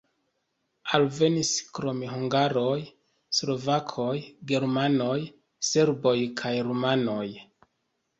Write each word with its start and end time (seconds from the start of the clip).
Alvenis 0.97 1.49
krom 1.77 1.99
hungaroj 2.13 2.79
slovakoj, 3.39 4.15
germanoj, 4.53 5.19
serboj 5.69 6.15
kaj 6.41 6.55
rumanoj. 6.71 7.27